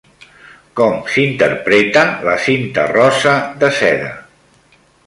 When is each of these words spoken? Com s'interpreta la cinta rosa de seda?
Com 0.79 0.95
s'interpreta 1.15 2.07
la 2.31 2.35
cinta 2.49 2.89
rosa 2.95 3.39
de 3.63 3.73
seda? 3.83 4.15